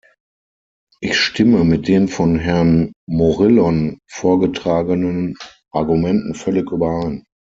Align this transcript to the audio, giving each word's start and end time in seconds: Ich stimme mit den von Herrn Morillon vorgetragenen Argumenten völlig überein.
Ich 0.99 1.15
stimme 1.19 1.63
mit 1.63 1.87
den 1.87 2.07
von 2.07 2.39
Herrn 2.39 2.91
Morillon 3.07 3.99
vorgetragenen 4.09 5.37
Argumenten 5.71 6.33
völlig 6.33 6.71
überein. 6.71 7.23